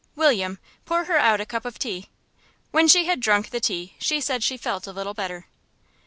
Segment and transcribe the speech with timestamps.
[0.15, 2.09] William, pour her out a cup of tea."
[2.71, 5.45] When she had drunk the tea she said she felt a little better.